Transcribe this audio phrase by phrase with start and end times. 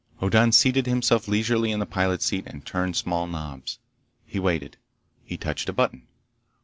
[0.19, 3.77] Hoddan seated himself leisurely in the pilot's seat and turned small knobs.
[4.25, 4.77] He waited.
[5.23, 6.07] He touched a button.